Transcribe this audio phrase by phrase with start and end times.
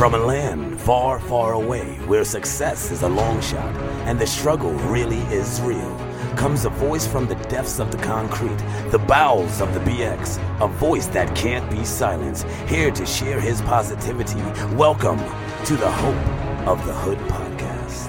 [0.00, 4.72] From a land far, far away where success is a long shot and the struggle
[4.88, 5.94] really is real,
[6.38, 8.56] comes a voice from the depths of the concrete,
[8.92, 13.60] the bowels of the BX, a voice that can't be silenced, here to share his
[13.60, 14.40] positivity.
[14.74, 15.18] Welcome
[15.66, 18.08] to the Hope of the Hood podcast.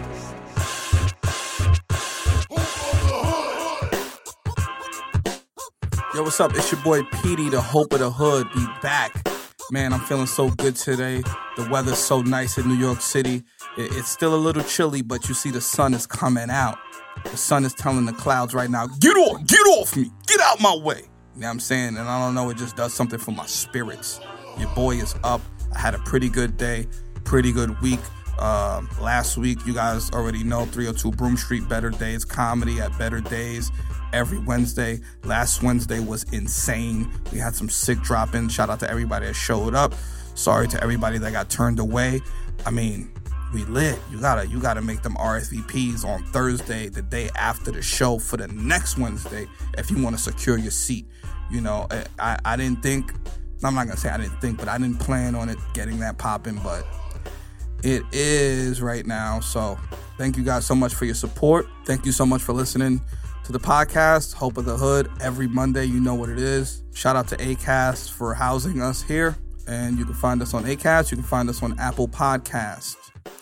[6.15, 6.55] Yo, what's up?
[6.55, 8.47] It's your boy Petey, the Hope of the Hood.
[8.55, 9.30] Be back.
[9.71, 11.23] Man, I'm feeling so good today.
[11.55, 13.41] The weather's so nice in New York City.
[13.77, 16.77] It's still a little chilly, but you see the sun is coming out.
[17.23, 20.59] The sun is telling the clouds right now, get off, get off me, get out
[20.59, 21.03] my way.
[21.35, 21.95] You know what I'm saying?
[21.95, 24.19] And I don't know, it just does something for my spirits.
[24.59, 25.39] Your boy is up.
[25.73, 26.85] I had a pretty good day,
[27.23, 28.01] pretty good week.
[28.41, 33.21] Um, last week, you guys already know 302 Broome Street, Better Days, comedy at Better
[33.21, 33.71] Days
[34.13, 34.99] every Wednesday.
[35.23, 37.11] Last Wednesday was insane.
[37.31, 38.49] We had some sick drop in.
[38.49, 39.93] Shout out to everybody that showed up.
[40.33, 42.19] Sorry to everybody that got turned away.
[42.65, 43.11] I mean,
[43.53, 43.99] we lit.
[44.09, 48.37] You gotta you gotta make them RSVPs on Thursday, the day after the show for
[48.37, 49.47] the next Wednesday,
[49.77, 51.05] if you want to secure your seat.
[51.51, 53.13] You know, I, I, I didn't think
[53.63, 56.17] I'm not gonna say I didn't think, but I didn't plan on it getting that
[56.17, 56.87] popping, but
[57.83, 59.39] it is right now.
[59.39, 59.77] So
[60.17, 61.67] thank you guys so much for your support.
[61.85, 63.01] Thank you so much for listening
[63.43, 65.09] to the podcast, Hope of the Hood.
[65.19, 66.83] Every Monday, you know what it is.
[66.93, 69.37] Shout out to ACAST for housing us here.
[69.67, 71.11] And you can find us on ACAST.
[71.11, 72.95] You can find us on Apple Podcasts.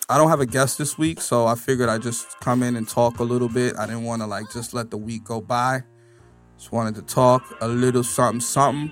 [0.10, 2.88] I don't have a guest this week, so I figured I'd just come in and
[2.88, 3.76] talk a little bit.
[3.78, 5.84] I didn't want to like just let the week go by.
[6.58, 8.92] Just wanted to talk a little something, something.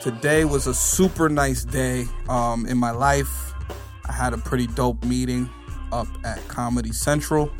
[0.00, 3.51] Today was a super nice day um, in my life.
[4.08, 5.48] I had a pretty dope meeting
[5.92, 7.50] up at Comedy Central.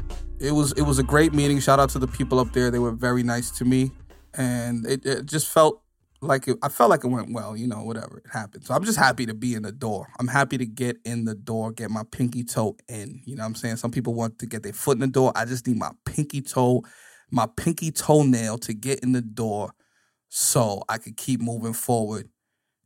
[0.40, 1.60] It was it was a great meeting.
[1.60, 2.70] Shout out to the people up there.
[2.70, 3.92] They were very nice to me,
[4.34, 5.82] and it, it just felt
[6.20, 7.56] like it, I felt like it went well.
[7.56, 8.64] You know, whatever it happened.
[8.64, 10.08] So I'm just happy to be in the door.
[10.18, 13.20] I'm happy to get in the door, get my pinky toe in.
[13.24, 13.76] You know what I'm saying?
[13.76, 15.32] Some people want to get their foot in the door.
[15.36, 16.82] I just need my pinky toe,
[17.30, 19.74] my pinky toenail to get in the door,
[20.28, 22.28] so I could keep moving forward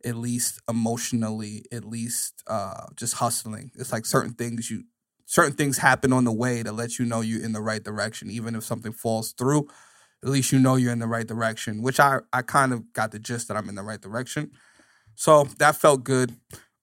[0.04, 3.70] at least emotionally, at least uh, just hustling.
[3.74, 4.84] It's like certain things you
[5.26, 8.30] certain things happen on the way to let you know you're in the right direction.
[8.30, 9.68] Even if something falls through,
[10.22, 11.82] at least you know you're in the right direction.
[11.82, 14.52] Which I I kind of got the gist that I'm in the right direction.
[15.14, 16.36] So that felt good.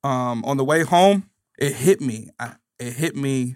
[0.04, 2.30] Um, on the way home, it hit me.
[2.40, 3.56] I, it hit me.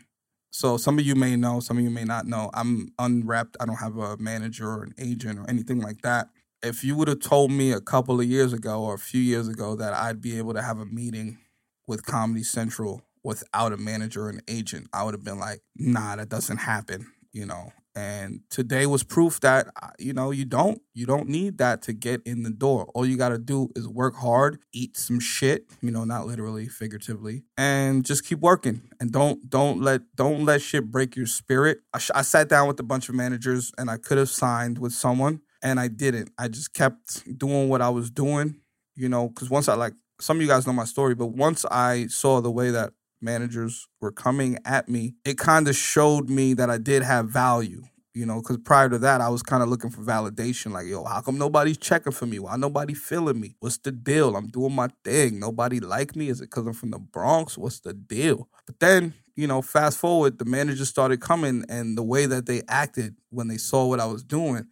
[0.51, 2.49] So some of you may know, some of you may not know.
[2.53, 3.57] I'm unwrapped.
[3.59, 6.29] I don't have a manager or an agent or anything like that
[6.67, 9.47] if you would have told me a couple of years ago or a few years
[9.47, 11.39] ago that I'd be able to have a meeting
[11.87, 16.15] with Comedy Central without a manager or an agent, I would have been like, nah,
[16.17, 17.71] that doesn't happen, you know.
[17.95, 21.93] And today was proof that uh, you know you don't you don't need that to
[21.93, 22.85] get in the door.
[22.93, 26.67] All you got to do is work hard, eat some shit, you know, not literally,
[26.67, 28.83] figuratively, and just keep working.
[28.99, 31.79] And don't don't let don't let shit break your spirit.
[31.91, 34.77] I, sh- I sat down with a bunch of managers, and I could have signed
[34.77, 36.31] with someone and I didn't.
[36.37, 38.61] I just kept doing what I was doing,
[38.95, 41.65] you know, because once I like some of you guys know my story, but once
[41.69, 46.53] I saw the way that managers were coming at me, it kind of showed me
[46.55, 47.83] that I did have value,
[48.13, 50.71] you know, because prior to that, I was kind of looking for validation.
[50.71, 52.39] Like, yo, how come nobody's checking for me?
[52.39, 53.55] Why nobody feeling me?
[53.59, 54.35] What's the deal?
[54.35, 55.39] I'm doing my thing.
[55.39, 56.29] Nobody like me?
[56.29, 57.57] Is it because I'm from the Bronx?
[57.57, 58.47] What's the deal?
[58.65, 62.63] But then, you know, fast forward, the managers started coming, and the way that they
[62.67, 64.65] acted when they saw what I was doing,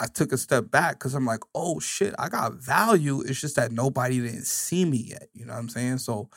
[0.00, 3.20] I took a step back because I'm like, oh shit, I got value.
[3.20, 5.28] It's just that nobody didn't see me yet.
[5.34, 5.98] You know what I'm saying?
[5.98, 6.30] So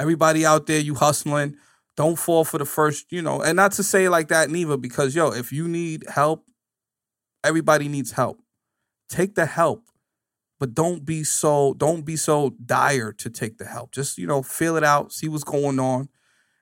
[0.00, 1.56] everybody out there, you hustling,
[1.96, 5.14] don't fall for the first, you know, and not to say like that neither, because
[5.14, 6.46] yo, if you need help,
[7.44, 8.40] everybody needs help.
[9.08, 9.84] Take the help.
[10.62, 13.90] but don't be so don't be so dire to take the help.
[13.90, 16.08] Just, you know, feel it out, see what's going on,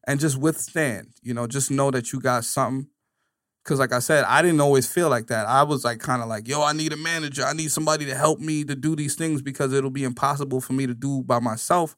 [0.06, 1.08] and just withstand.
[1.20, 2.88] You know, just know that you got something.
[3.64, 5.46] Cause like I said, I didn't always feel like that.
[5.46, 7.44] I was like kind of like, yo, I need a manager.
[7.44, 10.72] I need somebody to help me to do these things because it'll be impossible for
[10.72, 11.94] me to do by myself.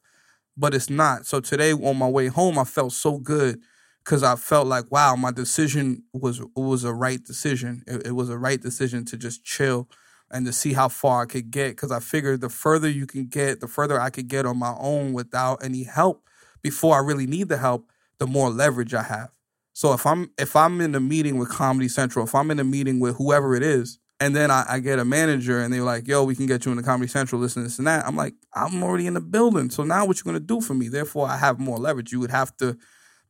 [0.57, 1.27] But it's not.
[1.27, 3.61] So today on my way home, I felt so good
[4.05, 7.83] because I felt like, wow, my decision was was a right decision.
[7.87, 9.89] It, it was a right decision to just chill
[10.31, 13.27] and to see how far I could get because I figured the further you can
[13.27, 16.25] get, the further I could get on my own without any help
[16.63, 19.31] before I really need the help, the more leverage I have.
[19.73, 22.65] So if I'm if I'm in a meeting with Comedy Central, if I'm in a
[22.65, 26.07] meeting with whoever it is, and then I, I get a manager and they're like,
[26.07, 28.07] yo, we can get you into Comedy Central, listen, this and that.
[28.07, 29.71] I'm like, I'm already in the building.
[29.71, 30.89] So now what you're gonna do for me?
[30.89, 32.13] Therefore, I have more leverage.
[32.13, 32.77] You would have to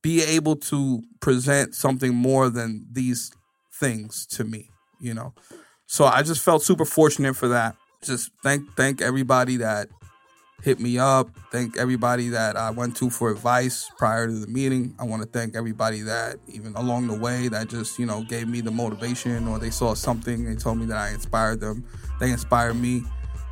[0.03, 3.33] be able to present something more than these
[3.73, 5.33] things to me, you know.
[5.87, 7.77] So I just felt super fortunate for that.
[8.03, 9.89] Just thank thank everybody that
[10.63, 11.29] hit me up.
[11.51, 14.95] Thank everybody that I went to for advice prior to the meeting.
[14.99, 18.49] I want to thank everybody that even along the way that just, you know, gave
[18.49, 21.85] me the motivation or they saw something, and told me that I inspired them.
[22.21, 23.03] They inspired me.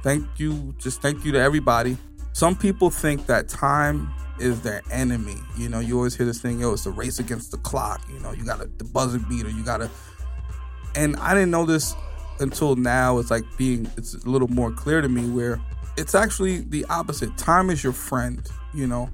[0.03, 0.75] Thank you.
[0.79, 1.97] Just thank you to everybody.
[2.33, 4.09] Some people think that time
[4.39, 5.37] is their enemy.
[5.59, 8.01] You know, you always hear this thing, yo, it's a race against the clock.
[8.11, 9.91] You know, you got to the buzzer beater, you got to
[10.95, 11.95] and I didn't know this
[12.41, 15.61] until now it's like being it's a little more clear to me where
[16.01, 17.37] it's actually the opposite.
[17.37, 19.09] Time is your friend you know?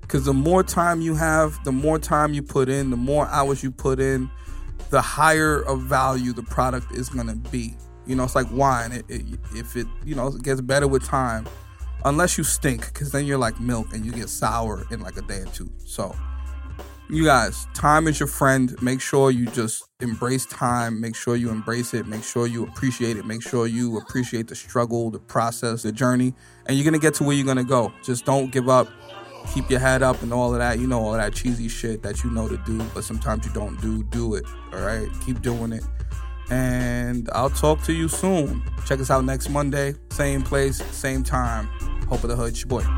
[0.00, 3.62] Because the more time you have the more time you put in the more hours
[3.62, 4.30] you put in
[4.90, 7.76] the higher of value the product is going to be.
[8.06, 8.92] You know it's like wine.
[8.92, 9.22] It, it,
[9.54, 11.46] if it you know it gets better with time
[12.04, 15.22] unless you stink because then you're like milk and you get sour in like a
[15.22, 15.70] day or two.
[15.84, 16.14] So
[17.10, 18.74] you guys, time is your friend.
[18.82, 21.00] Make sure you just embrace time.
[21.00, 22.06] Make sure you embrace it.
[22.06, 23.24] Make sure you appreciate it.
[23.24, 26.34] Make sure you appreciate the struggle, the process, the journey,
[26.66, 27.92] and you're gonna get to where you're gonna go.
[28.02, 28.88] Just don't give up.
[29.54, 30.78] Keep your head up and all of that.
[30.78, 33.80] You know all that cheesy shit that you know to do, but sometimes you don't
[33.80, 34.02] do.
[34.04, 34.44] Do it.
[34.74, 35.08] All right.
[35.24, 35.84] Keep doing it.
[36.50, 38.62] And I'll talk to you soon.
[38.86, 41.66] Check us out next Monday, same place, same time.
[42.08, 42.97] Hope of the Hood, your boy.